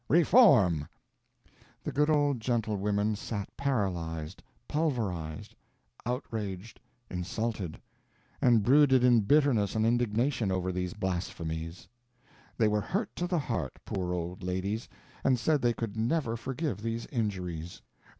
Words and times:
Reform!" 0.09 0.87
The 1.83 1.91
good 1.91 2.09
old 2.09 2.39
gentlewomen 2.39 3.15
sat 3.15 3.55
paralyzed, 3.55 4.41
pulverized, 4.67 5.53
outraged, 6.07 6.79
insulted, 7.11 7.79
and 8.41 8.63
brooded 8.63 9.03
in 9.03 9.19
bitterness 9.21 9.75
and 9.75 9.85
indignation 9.85 10.51
over 10.51 10.71
these 10.71 10.95
blasphemies. 10.95 11.87
They 12.57 12.67
were 12.67 12.81
hurt 12.81 13.15
to 13.17 13.27
the 13.27 13.37
heart, 13.37 13.77
poor 13.85 14.11
old 14.11 14.41
ladies, 14.41 14.89
and 15.23 15.37
said 15.37 15.61
they 15.61 15.71
could 15.73 15.95
never 15.95 16.35
forgive 16.35 16.81
these 16.81 17.05
injuries. 17.11 17.83